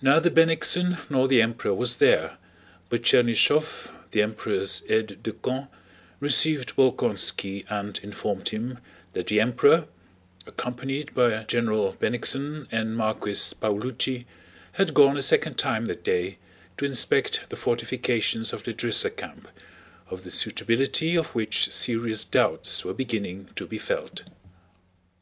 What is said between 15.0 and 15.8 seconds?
a second